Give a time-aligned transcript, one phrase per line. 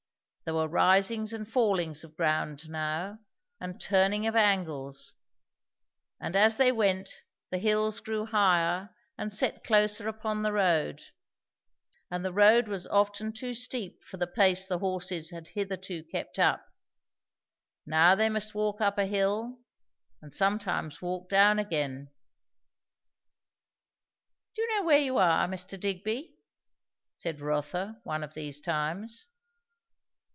[0.43, 3.19] There were risings and fallings of ground now,
[3.61, 5.13] and turning of angles;
[6.19, 11.01] and as they went the hills grew higher and set closer upon the road,
[12.09, 16.37] and the road was often too steep for the pace the horses had hitherto kept
[16.37, 16.65] up.
[17.85, 19.57] Now they must walk up a hill,
[20.21, 22.11] and sometimes walk down again.
[24.55, 25.79] "Do you know where you are, Mr.
[25.79, 26.35] Digby?"
[27.15, 29.27] said Rotha, one of these times.